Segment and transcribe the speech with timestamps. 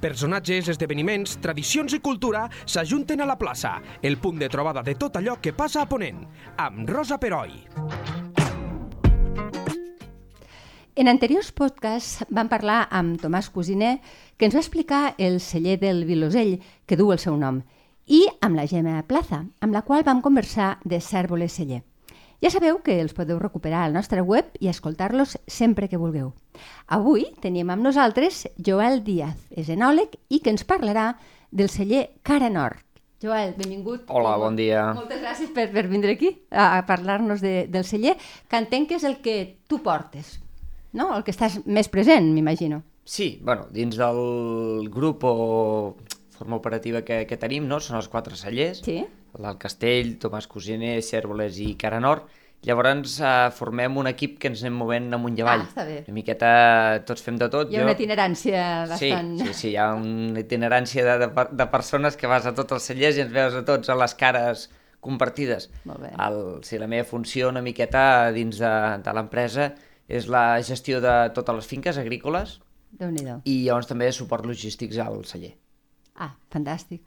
[0.00, 5.16] Personatges, esdeveniments, tradicions i cultura s'ajunten a la plaça, el punt de trobada de tot
[5.16, 6.20] allò que passa a Ponent,
[6.60, 7.56] amb Rosa Peroi.
[10.96, 13.98] En anteriors podcasts vam parlar amb Tomàs Cosiner,
[14.36, 16.56] que ens va explicar el celler del Vilosell,
[16.86, 17.60] que du el seu nom,
[18.06, 21.82] i amb la Gemma Plaza, amb la qual vam conversar de Cèrvoles Celler.
[22.44, 26.34] Ja sabeu que els podeu recuperar al nostre web i escoltar-los sempre que vulgueu.
[26.92, 31.14] Avui tenim amb nosaltres Joel Díaz, és enòleg i que ens parlarà
[31.50, 32.82] del celler Cara Nord.
[33.24, 34.04] Joel, benvingut.
[34.12, 34.90] Hola, bon dia.
[34.92, 38.18] Moltes gràcies per, per vindre aquí a, a parlar-nos de, del celler,
[38.50, 40.36] que entenc que és el que tu portes,
[40.92, 41.14] no?
[41.16, 42.82] El que estàs més present, m'imagino.
[43.08, 45.96] Sí, bueno, dins del grup o
[46.36, 47.80] forma operativa que, que tenim, no?
[47.80, 48.84] Són els quatre cellers.
[48.84, 49.00] Sí.
[49.42, 52.28] L'Alt Castell, Tomàs Cosiner, Cèrvoles i Cara Nord.
[52.66, 55.62] Llavors eh, formem un equip que ens anem movent amunt i avall.
[55.62, 55.98] Ah, està bé.
[56.08, 56.48] Una miqueta
[57.06, 57.70] tots fem de tot.
[57.70, 59.36] Hi ha una itinerància bastant...
[59.38, 62.78] Sí, sí, sí, hi ha una itinerància de, de, de persones que vas a tots
[62.78, 64.66] els cellers i ens veus a tots a les cares
[65.04, 65.68] compartides.
[65.86, 66.10] Molt bé.
[66.26, 68.72] El, sí, la meva funció una miqueta dins de,
[69.04, 69.70] de l'empresa
[70.08, 72.58] és la gestió de totes les finques agrícoles
[73.44, 75.54] i llavors també suport logístics al celler.
[76.16, 77.04] Ah, fantàstic.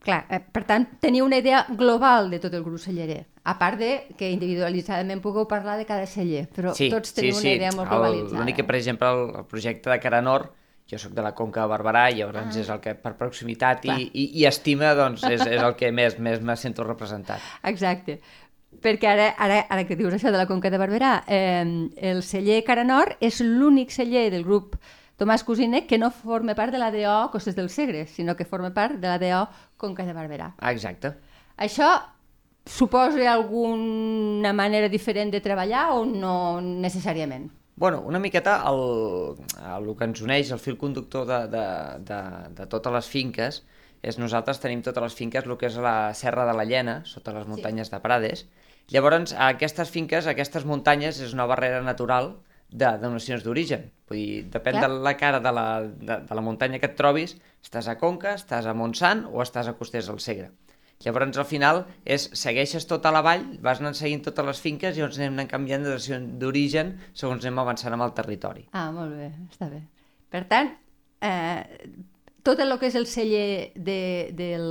[0.00, 3.76] Clar, eh, per tant, teniu una idea global de tot el grup cellerer, a part
[3.78, 7.44] de que individualitzadament pugueu parlar de cada celler, però Sí, tots sí, teniu sí.
[7.46, 8.38] una idea molt globalitzada.
[8.40, 10.54] L'únic que, per exemple, el, el projecte de Cara Nord,
[10.90, 12.60] jo sóc de la Conca de Barberà i llavors Ah.
[12.60, 16.16] és el que per proximitat i, i, i estima doncs, és, és el que més,
[16.18, 17.38] més me sento representat.
[17.62, 18.20] Exacte.
[18.80, 22.62] Perquè ara, ara, ara que dius això de la Conca de Barberà, eh, el celler
[22.64, 24.76] Cara Nord és l'únic celler del grup
[25.20, 28.96] Tomàs Cosiner que no forma part de l'ADO Costes del Segre, sinó que forma part
[28.96, 29.42] de l'ADO
[29.76, 30.54] Conca de Barberà.
[30.56, 31.12] Ah, exacte.
[31.60, 31.90] Això
[32.64, 37.50] suposa alguna manera diferent de treballar o no necessàriament?
[37.76, 41.68] Bueno, una miqueta el, el que ens uneix, el fil conductor de, de,
[42.08, 42.22] de,
[42.56, 43.62] de totes les finques,
[44.00, 47.36] és nosaltres tenim totes les finques, el que és la Serra de la Llena, sota
[47.36, 48.46] les muntanyes de Prades.
[48.88, 52.38] Llavors, aquestes finques, aquestes muntanyes, és una barrera natural
[52.70, 53.90] de donacions d'origen.
[54.10, 54.88] Vull dir, depèn Clar.
[54.88, 58.34] de la cara de la, de, de la muntanya que et trobis, estàs a Conca,
[58.38, 60.50] estàs a Montsant o estàs a Costers del Segre.
[61.00, 65.00] Llavors, al final, és, segueixes tota la vall, vas anant seguint totes les finques i
[65.00, 68.66] llavors anem anant canviant de d'origen segons anem avançant amb el territori.
[68.76, 69.80] Ah, molt bé, està bé.
[70.30, 70.74] Per tant,
[71.24, 71.88] eh,
[72.44, 74.00] tot el que és el celler de,
[74.36, 74.68] del...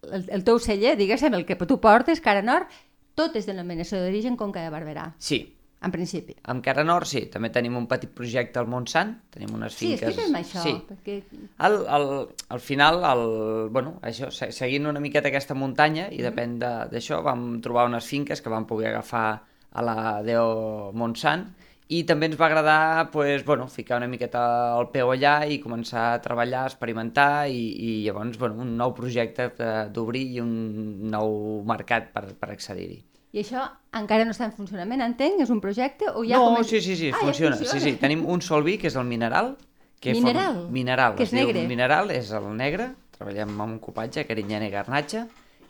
[0.00, 2.72] El, el teu celler, diguéssim, el que tu portes, cara nord,
[3.14, 5.42] tot és denominació d'origen Conca de Barberà, Sí,
[5.82, 6.34] en principi.
[6.44, 10.08] amb Cara Nord sí, també tenim un petit projecte al Montsant, tenim unes Sí, finques...
[10.10, 10.74] explica'm això, Sí.
[10.88, 11.22] perquè...
[11.58, 16.18] Al, al, al final, el, bueno, això, se- seguint una miqueta aquesta muntanya, Mm.
[16.18, 19.42] i depèn de- d'això, vam trobar unes finques que vam poder agafar
[19.72, 21.46] a la Deo Montsant,
[21.90, 26.12] i també ens va agradar pues, bueno, ficar una miqueta el peu allà i començar
[26.14, 29.48] a treballar, a experimentar, i, i llavors bueno, un nou projecte
[29.90, 33.00] d'obrir i un nou mercat per, per accedir-hi.
[33.32, 33.62] I això
[33.94, 35.40] encara no està en funcionament, entenc?
[35.40, 37.56] És un projecte o ja no, comença- sí, sí, sí, Ah, ja funciona.
[37.56, 37.84] Sí, funciona.
[37.84, 39.56] sí, tenim un sol vi, que és el mineral.
[40.00, 40.68] Que Mineral?
[40.70, 41.14] Mineral.
[41.14, 41.66] Que és diu negre?
[41.68, 45.26] Mineral és el negre, treballem amb un copatge, carinyena i garnatge,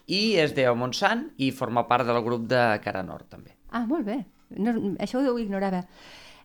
[0.07, 3.57] i és de Montsant i forma part del grup de Cara Nord, també.
[3.71, 4.25] Ah, molt bé.
[4.57, 5.85] No, això ho ignorava.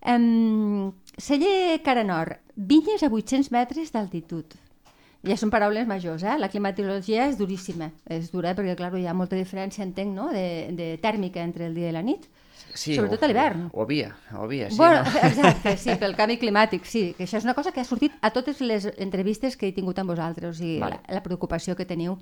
[0.05, 4.45] Um, celler Cara Nord, vinyes a 800 metres d'altitud.
[5.25, 6.37] Ja són paraules majors, eh?
[6.39, 7.91] La climatologia és duríssima.
[8.07, 10.45] És dura perquè, clar, hi ha molta diferència, entenc, no?, de,
[10.77, 12.27] de tèrmica entre el dia i la nit.
[12.75, 13.69] Sí, Sobretot o- a l'hivern.
[13.73, 14.75] Ho havia, ho havia, sí.
[14.77, 15.19] bueno, no?
[15.29, 17.03] exacte, sí, pel canvi climàtic, sí.
[17.17, 19.97] Que això és una cosa que ha sortit a totes les entrevistes que he tingut
[20.03, 20.99] amb vosaltres, o sigui, Vale.
[21.07, 22.17] la, la preocupació que teniu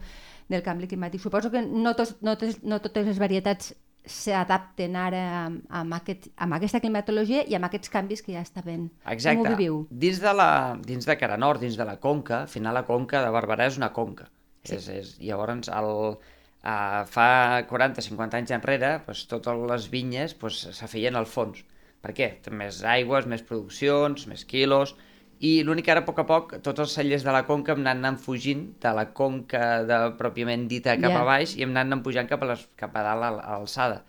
[0.50, 1.22] del canvi climàtic.
[1.26, 3.74] Suposo que no, tos, no, tos, no totes les varietats
[4.06, 8.64] s'adapten ara amb, amb, aquest, amb aquesta climatologia i amb aquests canvis que ja està
[8.66, 8.90] ben.
[8.90, 9.54] Com ho Exacte.
[9.56, 9.80] viviu?
[9.90, 10.50] Dins de, la,
[10.84, 13.80] dins de Cara Nord, dins de la conca, al final la conca de Barberà és
[13.80, 14.28] una conca.
[14.64, 14.76] Sí.
[14.76, 17.30] És, és, llavors, el, uh, fa
[17.70, 21.64] 40-50 anys enrere, doncs, totes les vinyes doncs, se feien al fons.
[22.04, 22.30] Per què?
[22.44, 24.98] Té més aigües, més produccions, més quilos...
[25.40, 27.82] I l'únic que ara, a poc a poc, tots els cellers de la conca hem
[27.82, 31.22] anat anant fugint de la conca de, pròpiament dita cap Ja.
[31.22, 33.58] a baix i hem anat anant pujant cap a, les, cap a dalt a, a
[33.60, 34.04] l'alçada.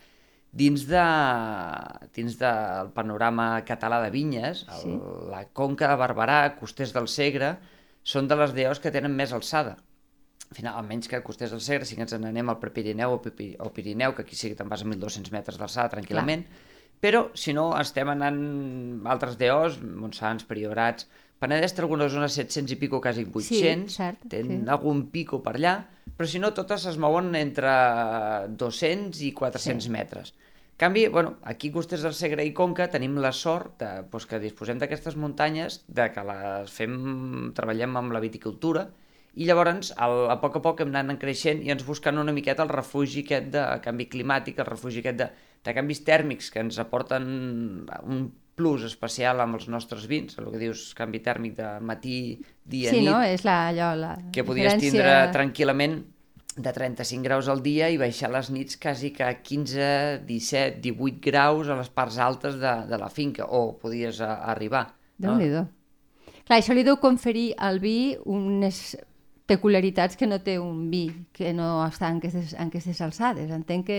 [0.55, 1.03] Dins, de,
[2.15, 4.99] dins del panorama català de vinyes, el, Sí.
[5.33, 7.57] la Conca de Barberà, Costers del Segre,
[8.05, 9.77] són de les deos que tenen més alçada.
[10.51, 13.73] Al final, almenys que Costers del Segre, si ens n'anem al Prepirineu o, Pipi, o
[13.75, 16.45] Pirineu, que aquí sí que te'n vas a 1.200 metres d'alçada tranquil·lament,
[17.01, 18.41] però si no, estem anant
[19.11, 21.09] altres deos, Montsants, Priorats,
[21.43, 24.71] Penedès té alguna zona 700 i pico, quasi 800, cert, tenen sí.
[24.71, 25.75] algun pico per allà,
[26.17, 27.75] però si no, totes es mouen entre
[28.49, 29.91] 200 i 400 Sí.
[29.91, 30.33] metres.
[30.75, 34.41] En canvi, bueno, aquí Costers del Segre i Conca tenim la sort de, doncs, que
[34.43, 38.89] disposem d'aquestes muntanyes, de que les fem, treballem amb la viticultura,
[39.35, 42.63] i llavors al, a poc a poc hem anat creixent i ens buscant una miqueta
[42.63, 45.29] el refugi aquest de canvi climàtic, el refugi aquest de,
[45.65, 47.29] de canvis tèrmics que ens aporten
[48.05, 48.25] un
[48.55, 52.19] plus especial amb els nostres vins, el que dius canvi tèrmic de matí,
[52.63, 53.21] dia, sí, nit, no?
[53.27, 54.91] és la, allò, la que podies diferència...
[54.93, 56.03] tindre tranquil·lament
[56.55, 61.19] de 35 graus al dia i baixar les nits quasi que a 15, 17, 18
[61.25, 64.87] graus a les parts altes de, de la finca, o podies a, arribar.
[65.19, 65.67] déu nhi no?
[66.45, 68.95] Clar, això li deu conferir al vi unes
[69.49, 73.51] peculiaritats que no té un vi que no està en aquestes, en aquestes alçades.
[73.53, 73.99] Entenc que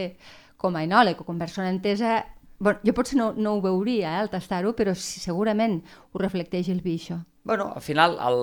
[0.57, 2.23] com a enòleg o com a persona entesa
[2.57, 5.81] Bueno, jo potser no, no ho veuria eh, al tastar-ho, però segurament
[6.13, 7.17] ho reflecteix el vi, això.
[7.45, 8.39] Bueno, al final, el,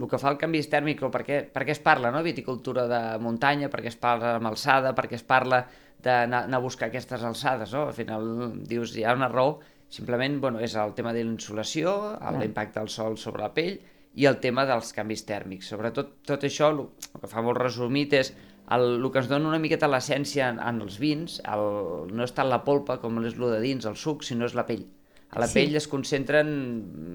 [0.00, 2.86] el que fa el canvi tèrmic, o per què, per què es parla, no?, viticultura
[2.90, 5.60] de muntanya, per què es parla amb alçada, per què es parla
[6.02, 7.84] d'anar a buscar aquestes alçades, no?
[7.90, 8.26] Al final,
[8.66, 9.60] dius, hi ha una raó,
[9.92, 13.76] simplement, bueno, és el tema de l'insolació, l'impacte del sol sobre la pell,
[14.16, 15.68] i el tema dels canvis tèrmics.
[15.72, 18.32] Sobretot, tot això, el que fa molt resumit és
[18.70, 21.64] el, el que ens dona una miqueta l'essència en, en els vins, el,
[22.12, 24.66] no és tant la polpa com és el de dins, el suc, sinó és la
[24.68, 24.84] pell.
[25.32, 25.60] A la sí.
[25.60, 26.50] pell es concentren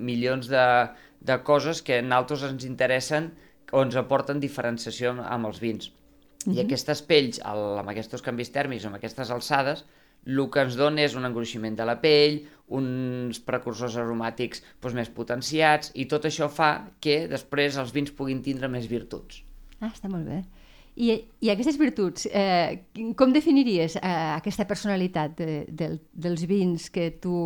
[0.05, 0.65] milions de,
[1.21, 3.31] de coses que en altres ens interessen
[3.71, 5.91] o ens aporten diferenciació amb els vins.
[5.91, 6.55] Mm -hmm.
[6.55, 6.65] I mhm.
[6.65, 9.85] aquestes pells, el, amb aquests canvis tèrmics, amb aquestes alçades,
[10.25, 15.09] el que ens dona és un engruiximent de la pell, uns precursors aromàtics doncs, més
[15.09, 19.43] potenciats, i tot això fa que després els vins puguin tindre més virtuts.
[19.79, 20.43] Ah, està molt bé.
[20.97, 21.13] I,
[21.45, 22.87] i aquestes virtuts, eh,
[23.19, 27.37] com definiries eh, aquesta personalitat de, de, dels vins que tu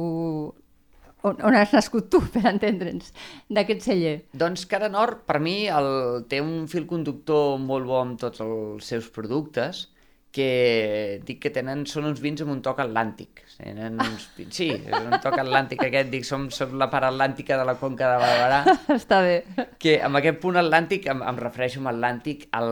[1.27, 3.12] on, on has nascut tu, per entendre'ns,
[3.51, 4.15] d'aquest celler?
[4.38, 5.89] Doncs Cara Nord, per mi, el,
[6.31, 9.88] té un fil conductor molt bo amb tots els seus productes,
[10.31, 13.44] que dic que tenen, són uns vins amb un toc atlàntic.
[13.57, 17.66] Tenen uns, sí, és un toc atlàntic aquest, dic, som, som la part atlàntica de
[17.68, 18.62] la conca de Barberà.
[19.00, 19.36] Està bé.
[19.81, 22.72] Que amb aquest punt atlàntic, em, em refereixo amb atlàntic al,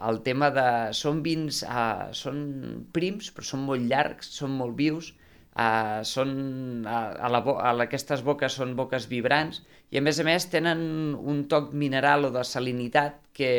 [0.00, 0.66] al tema de...
[0.96, 2.40] Són vins, uh, són
[2.96, 5.12] prims, però són molt llargs, són molt vius,
[5.52, 6.34] uh, són,
[6.88, 9.60] uh, a, la, a aquestes boques són boques vibrants,
[9.92, 10.82] i a més a més tenen
[11.18, 13.50] un toc mineral o de salinitat que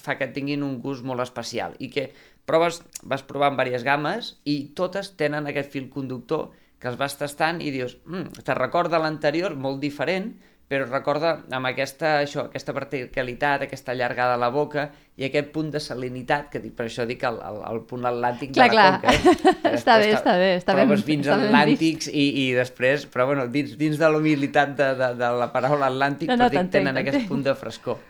[0.00, 2.10] fa que tinguin un gust molt especial i que
[2.48, 6.50] proves, vas provant diverses gammes i totes tenen aquest fil conductor
[6.82, 10.32] que els vas tastant i dius, mm, te recorda l'anterior, molt diferent,
[10.72, 14.86] però recorda amb aquesta, això, aquesta verticalitat, aquesta allargada a la boca
[15.20, 18.68] i aquest punt de salinitat, que per això dic el, el, el punt atlàntic clar,
[18.70, 19.00] de la clar.
[19.02, 19.42] conca.
[19.68, 19.74] Eh?
[19.78, 20.48] està bé, està bé.
[20.62, 25.12] Està proves vins atlàntics i, i després, però bueno, dins, dins de l'humilitat de, de,
[25.20, 28.00] de la paraula atlàntic, no, no, dic, tenen aquest punt de frescor.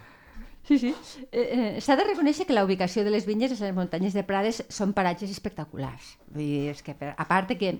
[0.64, 0.94] Sí, sí.
[1.32, 4.23] Eh, eh, S'ha de reconèixer que la ubicació de les vinyes a les muntanyes de
[4.26, 6.14] Prades són paratges espectaculars.
[6.31, 7.73] Vull dir, és que, a part de que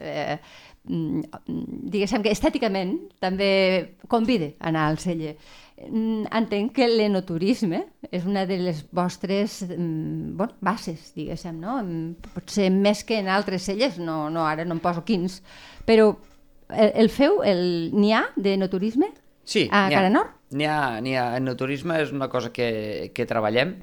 [0.00, 0.38] eh,
[0.88, 1.20] mm,
[1.92, 3.50] diguéssim que estèticament també
[4.08, 5.36] convide a anar al celler.
[5.80, 11.78] Mm, entenc que l'enoturisme és una de les vostres mm, bon, bases, diguéssim, no?
[12.34, 15.42] Potser més que en altres cellers, no, no ara no em poso quins,
[15.88, 16.14] però
[16.70, 19.12] el, el feu, n'hi ha d'enoturisme
[19.50, 20.36] sí, a Cara Nord?
[20.54, 23.76] N'hi ha, ha, en el turisme és una cosa que, que treballem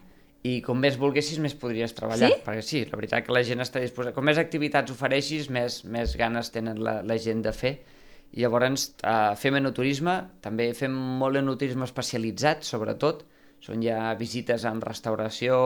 [0.48, 2.32] i com més volguessis, més podries treballar.
[2.32, 2.42] Sí?
[2.46, 4.16] Perquè sí, la veritat que la gent està disposada...
[4.16, 7.74] Com més activitats ofereixis, més, més ganes tenen la, la gent de fer.
[8.36, 13.26] I llavors eh, fem enoturisme, també fem molt enoturisme especialitzat, sobretot.
[13.64, 15.58] Són ja visites en restauració,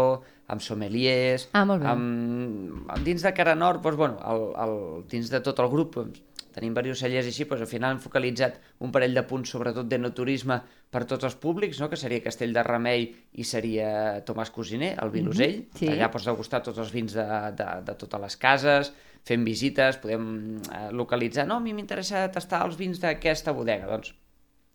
[0.52, 1.50] amb sommeliers...
[1.52, 1.90] Ah, molt bé.
[1.92, 4.78] Amb, dins de Cara Nord, doncs, bueno, el, el,
[5.12, 6.22] dins de tot el grup, doncs,
[6.54, 10.58] tenim diversos cellers així, doncs al final hem focalitzat un parell de punts, sobretot d'enoturisme,
[10.92, 11.88] per tots els públics, no?
[11.90, 13.08] que seria Castell de Remei
[13.40, 15.58] i seria Tomàs Cosiner, el Vilosell.
[15.58, 15.88] Mm -hmm, sí.
[15.88, 17.28] Allà pots degustar tots els vins de,
[17.58, 18.94] de, de totes les cases,
[19.24, 24.14] fem visites, podem eh, localitzar, no, a mi m'interessa tastar els vins d'aquesta bodega, doncs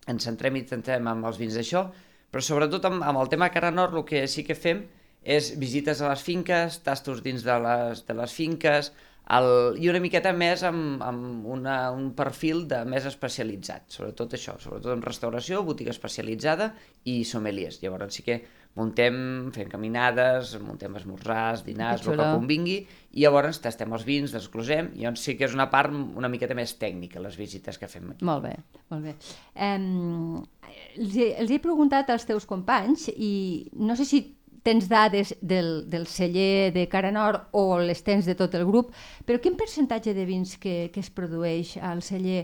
[0.06, 1.90] ens centrem i intentem amb els vins d'això,
[2.30, 4.84] però sobretot amb, amb el tema Cara Nord el que sí que fem
[5.26, 8.92] és visites a les finques, tastos dins de les, de les finques,
[9.26, 9.48] el,
[9.82, 14.94] i una miqueta més amb, amb una, un perfil de més especialitzat, sobretot això, sobretot
[14.94, 16.70] en restauració, botiga especialitzada
[17.10, 17.80] i sommeliers.
[17.82, 18.38] Llavors sí que
[18.76, 19.16] muntem,
[19.56, 22.76] fem caminades, muntem esmorzars, dinars, el que convingui,
[23.16, 26.54] i llavors tastem els vins, desglosem, i llavors sí que és una part una miqueta
[26.54, 28.26] més tècnica, les visites que fem aquí.
[28.28, 28.54] Molt bé,
[28.92, 29.16] molt bé.
[29.56, 33.32] Um, els, he, els he preguntat als teus companys, i
[33.80, 34.22] no sé si
[34.66, 38.90] tens dades del, del celler de Cara Nord o les tens de tot el grup,
[39.24, 42.42] però quin percentatge de vins que, que es produeix al celler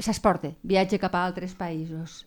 [0.00, 2.24] s'exporta, viatge cap a altres països?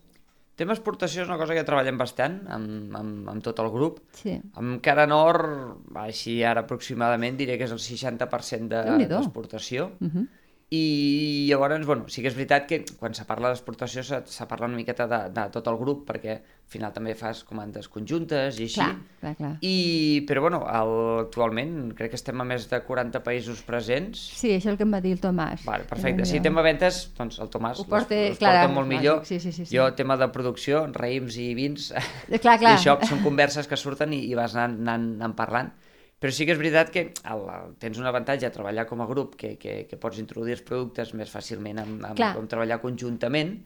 [0.55, 3.95] Tema exportació és una cosa que treballem bastant amb, amb, amb tot el grup.
[4.13, 4.35] Sí.
[4.61, 9.17] Amb Cara Nord, així ara aproximadament, diré que és el 60% de- Déu-n'hi-do.
[9.17, 9.87] d'exportació.
[9.99, 10.27] Uh -huh.
[10.73, 14.65] I llavors, bueno, sí que és veritat que quan se parla d'exportació se, se parla
[14.65, 18.65] una miqueta de, de tot el grup, perquè al final també fas comandes conjuntes i
[18.65, 18.79] així.
[18.79, 19.51] Clar, clar, clar.
[19.61, 20.93] I, però bueno, el,
[21.27, 24.17] actualment crec que estem a més de 40 països presents.
[24.39, 25.67] Sí, això és el que em va dir el Tomàs.
[25.69, 26.25] Vale, perfecte.
[26.25, 29.21] Si tema ventes, doncs el Tomàs Ho porta, les, les clar, porta molt millor.
[29.29, 29.77] sí, sí, sí, sí.
[29.77, 31.91] Jo, tema de producció, raïms i vins,
[32.39, 32.71] Clar, clar.
[32.73, 35.73] i això són converses que surten i, i vas anant, anant, anant parlant.
[36.23, 39.07] Però sí que és veritat que el, el, tens un avantatge a treballar com a
[39.09, 43.57] grup, que, que, que pots introduir els productes més fàcilment amb, amb, amb treballar conjuntament,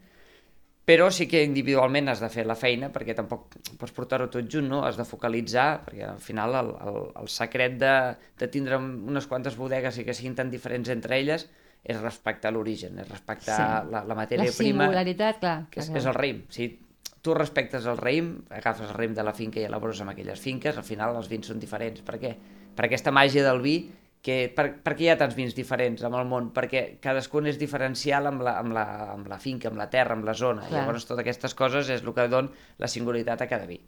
[0.88, 4.70] però sí que individualment has de fer la feina, perquè tampoc pots portar-ho tot junt,
[4.72, 4.80] no?
[4.88, 7.94] Has de focalitzar, perquè al final el, el, el secret de,
[8.40, 11.46] de tindre unes quantes bodegues i que siguin tan diferents entre elles
[11.88, 13.92] és respectar l'origen, és respectar Sí.
[13.92, 15.58] la, la matèria La prima singularitat, clar.
[15.70, 16.42] que és, clar, és el raïm.
[16.50, 16.72] Si
[17.28, 20.78] tu respectes el raïm, agafes el raïm de la finca i elabores amb aquelles finques,
[20.80, 22.00] al final els vins són diferents.
[22.08, 22.34] Per què?
[22.78, 23.78] Per aquesta màgia del vi,
[24.24, 26.50] que, per, per què hi ha tants vins diferents amb el món?
[26.56, 28.86] Perquè cadascun és diferencial amb la, amb la,
[29.18, 30.66] amb la finca, amb la terra, amb la zona.
[30.68, 30.82] Clar.
[30.82, 33.80] Llavors, totes aquestes coses és el que dona la singularitat a cada vi.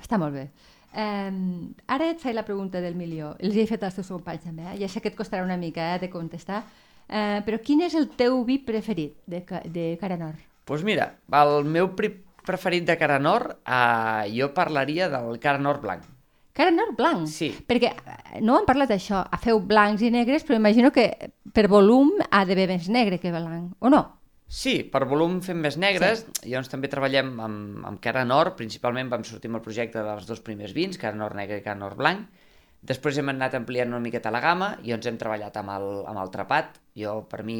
[0.00, 0.48] Està molt bé.
[0.96, 3.34] Um, ara et faig la pregunta del milió.
[3.44, 4.76] Els he fet als teus companys també, eh?
[4.80, 8.08] ja sé que et costarà una mica eh, de contestar, uh, però quin és el
[8.16, 10.40] teu vi preferit de, de Cara Nord?
[10.40, 12.08] Doncs pues mira, el meu pri
[12.46, 16.12] preferit de Cara Nord, eh, jo parlaria del Cara Nord blanc.
[16.56, 17.26] Cara Nord blanc?
[17.28, 17.50] Sí.
[17.68, 21.10] Perquè eh, no hem parlat d'això, feu blancs i negres, però imagino que
[21.52, 24.06] per volum ha d'haver més negre que blanc, o no?
[24.46, 26.48] Sí, per volum fem més negres, sí.
[26.52, 30.40] llavors també treballem amb, amb Cara Nord, principalment vam sortir amb el projecte dels dos
[30.40, 32.44] primers vins, Cara Nord negre i Cara Nord blanc,
[32.86, 36.22] després hem anat ampliant una miqueta la gamma i ens hem treballat amb el, amb
[36.22, 37.58] el trapat, jo per mi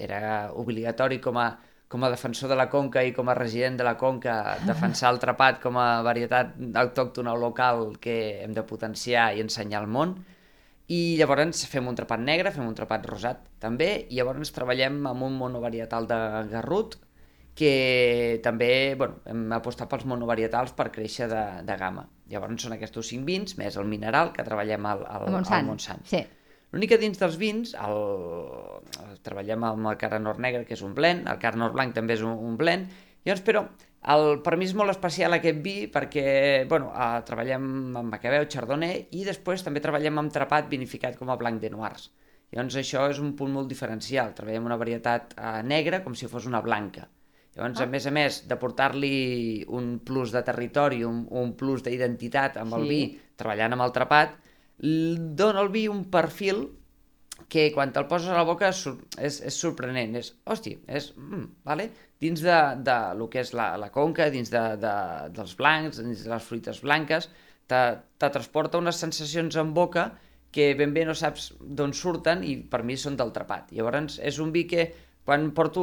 [0.00, 1.50] era obligatori com a,
[1.88, 5.20] com a defensor de la Conca i com a resident de la Conca defensar el
[5.22, 10.16] trapat com a varietat autòctona o local que hem de potenciar i ensenyar al món,
[10.92, 15.24] i llavors fem un trapat negre, fem un trapat rosat també, i llavors treballem amb
[15.24, 16.98] un monovarietal de garrut
[17.54, 22.08] que també bueno, hem apostat pels monovarietals per créixer de, de gamma.
[22.30, 25.60] Llavors són aquests cinc vins, més el mineral que treballem al, al, Montsant.
[25.60, 26.02] al Montsant.
[26.10, 26.24] Sí.
[26.74, 28.00] L'únic que dins dels vins el,
[28.98, 31.94] el, treballem amb el cara nord negre, que és un blend, el cara nord blanc
[31.94, 32.90] també és un, un blend,
[33.22, 33.62] llavors, però
[34.12, 36.26] el, per mi és molt especial aquest vi perquè
[36.68, 37.68] bueno, eh, treballem
[38.02, 42.10] amb Macabeu, Chardonnay i després també treballem amb trapat vinificat com a blanc de noirs.
[42.52, 46.50] Llavors això és un punt molt diferencial, treballem una varietat eh, negra com si fos
[46.50, 47.06] una blanca.
[47.54, 47.86] Llavors, ah.
[47.86, 49.14] a més a més de portar-li
[49.78, 52.90] un plus de territori, un, un plus d'identitat amb el Sí.
[52.90, 53.02] vi,
[53.38, 54.34] treballant amb el trapat,
[54.78, 56.66] dona al vi un perfil
[57.50, 58.80] que quan te'l poses a la boca és,
[59.18, 61.88] és, és sorprenent, és, hosti, és, mm, vale?
[62.20, 64.94] dins de, de lo que és la, la conca, dins de, de,
[65.34, 67.28] dels blancs, dins de les fruites blanques,
[67.68, 67.80] te,
[68.18, 70.12] te transporta unes sensacions en boca
[70.54, 73.72] que ben bé no saps d'on surten i per mi són del trapat.
[73.74, 74.86] Llavors és un vi que
[75.24, 75.82] quan porto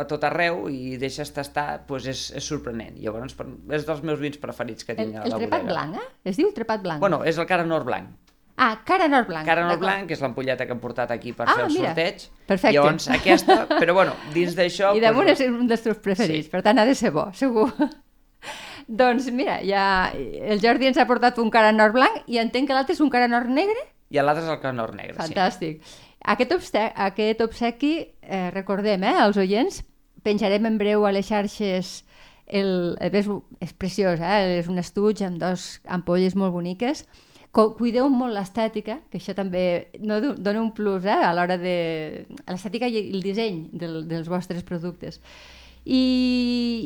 [0.00, 2.96] a tot arreu i deixes tastar, doncs és, és sorprenent.
[2.98, 3.36] Llavors
[3.76, 5.74] és dels meus vins preferits que El, tinc a el la trepat bodega.
[5.74, 6.30] blanc, eh?
[6.32, 7.00] Es diu trepat blanc.
[7.04, 8.16] Bueno, és el cara nord blanc.
[8.60, 9.46] Ah, cara nord blanc.
[9.46, 11.92] Cara nord blanc, que és l'ampolleta que hem portat aquí per Ah, fer el mira.
[11.92, 12.24] sorteig.
[12.48, 12.74] Perfecte.
[12.74, 14.96] Llavors aquesta, però bueno, dins d'això...
[14.98, 16.50] I damunt doncs, és un dels teus preferits, Sí.
[16.50, 17.68] per tant ha de ser bo, segur.
[18.88, 22.74] doncs mira, ja el Jordi ens ha portat un cara nord blanc i entenc que
[22.74, 23.78] l'altre és un cara nord negre?
[24.10, 25.82] I l'altre és el cara nord negre, Fantàstic.
[26.28, 29.82] Aquest, obste aquest obsequi, eh, recordem, eh, als oients,
[30.24, 32.04] penjarem en breu a les xarxes
[32.48, 33.28] el, és,
[33.60, 34.58] és preciós, eh?
[34.58, 37.04] és un estuig amb dos ampolles molt boniques.
[37.52, 41.14] Cuideu molt l'estètica, que això també no, do- dona un plus eh?
[41.16, 42.26] a l'hora de...
[42.46, 45.18] l'estètica i el disseny del, dels vostres productes.
[45.88, 46.02] I,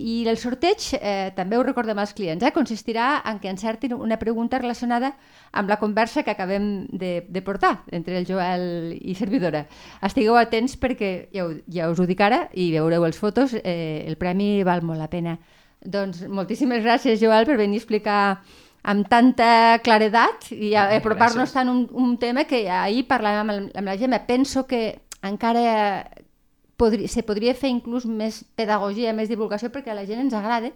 [0.06, 4.20] i el sorteig, eh, també ho recordem als clients, eh, consistirà en que encertin una
[4.20, 5.16] pregunta relacionada
[5.50, 9.64] amb la conversa que acabem de, de portar entre el Joel i servidora.
[10.06, 14.04] Estigueu atents perquè, ja, ho, ja us ho dic ara, i veureu les fotos, eh,
[14.06, 15.40] el premi val molt la pena.
[15.82, 18.20] Doncs moltíssimes gràcies, Joel, per venir a explicar
[18.82, 21.52] amb tanta claredat i a- Ah, apropar-nos gràcies.
[21.52, 24.18] tant un, un tema que ahir parlàvem amb, amb la Gemma.
[24.26, 26.08] Penso que encara
[26.76, 30.72] podri, se podria fer inclús més pedagogia, més divulgació, perquè a la gent ens agrada.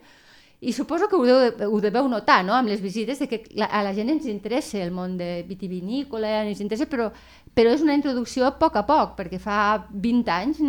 [0.61, 3.67] I suposo que ho, deu, ho deveu notar, no?, amb les visites, de que la,
[3.69, 7.11] a la gent ens interessa el món de vitivinícola, ens interessa, però,
[7.53, 9.59] però és una introducció a poc a poc, perquè fa
[9.91, 10.63] 20 anys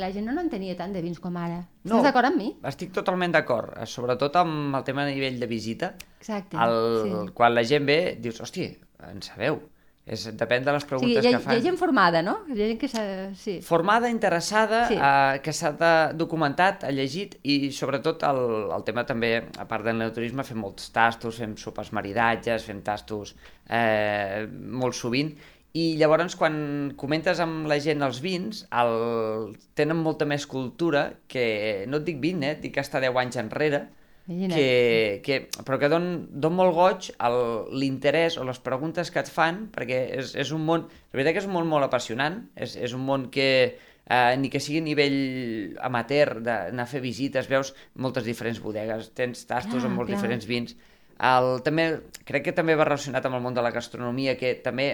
[0.00, 1.60] la gent no n'entenia tant de vins com ara.
[1.84, 1.98] No.
[1.98, 2.54] Estàs d'acord amb mi?
[2.64, 5.92] Estic totalment d'acord, eh, sobretot amb el tema a nivell de visita.
[6.22, 6.56] Exacte.
[6.56, 7.22] El, sí.
[7.36, 8.70] Quan la gent ve, dius, hosti,
[9.10, 9.60] en sabeu?
[10.06, 11.62] És, depèn de les Sí, preguntes hi, ha, que hi ha fan.
[11.64, 12.34] gent formada, no?
[12.52, 12.88] Hi ha gent que.
[13.40, 13.54] Sí.
[13.64, 14.94] Formada, interessada, Sí.
[14.94, 15.00] sí.
[15.00, 15.72] eh, que s'ha
[16.12, 18.42] documentat, ha llegit i sobretot el,
[18.76, 23.34] el tema també, a part del neoturisme, fem molts tastos, fem sopes maridatges, fem tastos
[23.70, 25.32] eh, molt sovint
[25.74, 29.56] i llavors quan comentes amb la gent els vins, el...
[29.74, 33.40] tenen molta més cultura que, no et dic 20, eh, et dic hasta 10 anys
[33.40, 33.80] enrere,
[34.26, 34.54] Imagina't.
[34.56, 37.10] que, que, però que don, don molt goig
[37.76, 41.42] l'interès o les preguntes que et fan, perquè és, és un món, la veritat que
[41.44, 43.48] és un món molt apassionant, és, és un món que
[44.08, 45.18] eh, ni que sigui a nivell
[45.84, 50.18] amateur d'anar a fer visites, veus moltes diferents bodegues, tens tastos Clar, amb molts clar.
[50.20, 50.76] diferents vins.
[51.24, 51.90] El, també,
[52.26, 54.88] crec que també va relacionat amb el món de la gastronomia, que també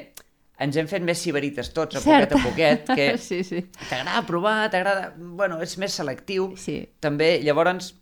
[0.61, 2.35] ens hem fet més siberites tots, a Cert.
[2.35, 3.63] poquet a poquet, que Sí, sí.
[3.89, 5.15] t'agrada provar, t'agrada...
[5.17, 6.51] Bueno, és més selectiu.
[6.61, 6.83] Sí.
[7.01, 7.95] També, llavors,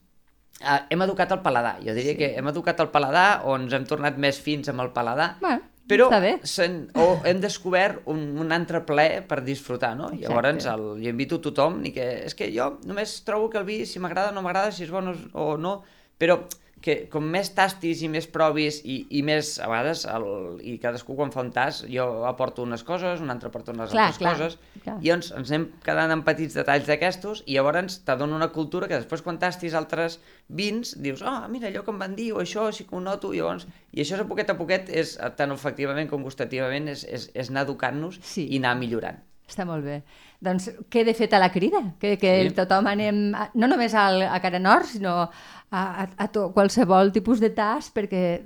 [0.61, 1.79] eh, hem educat el paladar.
[1.85, 2.19] Jo diria Sí.
[2.19, 5.61] que hem educat el paladar o ens hem tornat més fins amb el paladar, Bueno,
[5.89, 6.39] però està bé.
[6.43, 10.11] se'n- o hem descobert un, un altre plaer per disfrutar, no?
[10.13, 10.29] Exacte.
[10.29, 13.65] Llavors, el, jo invito a tothom, ni que, és que jo només trobo que el
[13.65, 15.83] vi, si m'agrada o no m'agrada, si és bon o, o no,
[16.19, 16.41] però
[16.85, 20.27] que com més tastis i més provis i, i més, a vegades, el,
[20.63, 24.07] i cadascú quan fa un tas, jo aporto unes coses, un altre aporta unes Clar,
[24.13, 24.97] altres clar, coses, clar.
[25.03, 28.87] i ens, ens anem quedant amb petits detalls d'aquestos i llavors te dona una cultura
[28.91, 32.43] que després quan tastis altres vins dius, ah, mira, allò que em van dir o
[32.45, 33.67] això sí que ho noto, i llavors...
[33.93, 37.65] I això a poquet a poquet és, tant olfactivament com gustativament, és, és, és anar
[37.67, 38.47] educant-nos Sí.
[38.53, 39.19] i anar millorant.
[39.49, 40.03] Està molt bé.
[40.41, 42.55] Doncs queda feta la crida, que, que Sí.
[42.55, 45.31] tothom anem, a, no només al, a Cara Nord, sinó a,
[45.71, 48.43] a, a to, qualsevol tipus de tas, perquè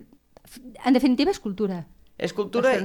[0.84, 1.82] en definitiva és cultura.
[2.22, 2.80] És cultura i...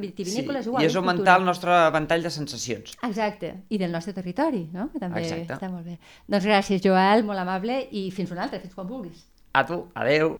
[0.00, 1.36] vitivinícola, és igual, I és és augmentar cultura.
[1.36, 2.94] el nostre ventall de sensacions.
[3.02, 4.88] Exacte, i del nostre territori, no?
[4.92, 5.54] Que també Exacte.
[5.58, 5.98] està molt bé.
[6.26, 9.26] Doncs gràcies, Joel, molt amable, i fins una altra, fins quan vulguis.
[9.52, 10.38] A tu, adeu!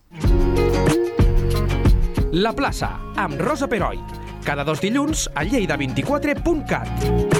[2.33, 3.99] La plaça, amb Rosa Peroi.
[4.43, 7.34] Cada dos dilluns a lleida24.cat.